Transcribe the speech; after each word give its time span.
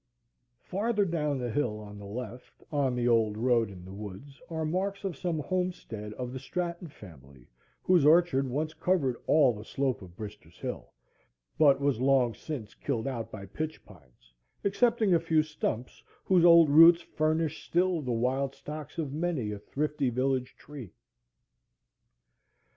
Farther 0.63 1.05
down 1.05 1.37
the 1.37 1.51
hill, 1.51 1.77
on 1.79 1.99
the 1.99 2.07
left, 2.07 2.63
on 2.71 2.95
the 2.95 3.07
old 3.07 3.37
road 3.37 3.69
in 3.69 3.85
the 3.85 3.93
woods, 3.93 4.41
are 4.49 4.65
marks 4.65 5.03
of 5.03 5.15
some 5.15 5.37
homestead 5.37 6.11
of 6.13 6.33
the 6.33 6.39
Stratton 6.39 6.87
family; 6.87 7.47
whose 7.83 8.03
orchard 8.03 8.49
once 8.49 8.73
covered 8.73 9.15
all 9.27 9.53
the 9.53 9.63
slope 9.63 10.01
of 10.01 10.17
Brister's 10.17 10.57
Hill, 10.57 10.91
but 11.59 11.79
was 11.79 12.01
long 12.01 12.33
since 12.33 12.73
killed 12.73 13.05
out 13.05 13.29
by 13.31 13.45
pitch 13.45 13.85
pines, 13.85 14.33
excepting 14.65 15.13
a 15.13 15.19
few 15.19 15.43
stumps, 15.43 16.01
whose 16.23 16.43
old 16.45 16.71
roots 16.71 17.03
furnish 17.03 17.63
still 17.63 18.01
the 18.01 18.11
wild 18.11 18.55
stocks 18.55 18.97
of 18.97 19.13
many 19.13 19.51
a 19.51 19.59
thrifty 19.59 20.09
village 20.09 20.55
tree. 20.57 20.93